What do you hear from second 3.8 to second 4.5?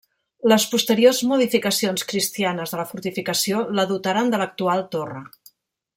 la dotaren de